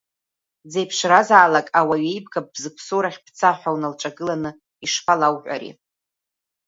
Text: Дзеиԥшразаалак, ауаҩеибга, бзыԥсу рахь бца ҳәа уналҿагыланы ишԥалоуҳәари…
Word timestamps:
Дзеиԥшразаалак, 0.67 1.67
ауаҩеибга, 1.79 2.39
бзыԥсу 2.53 2.99
рахь 3.03 3.19
бца 3.25 3.51
ҳәа 3.59 3.75
уналҿагыланы 3.75 4.51
ишԥалоуҳәари… 4.85 5.71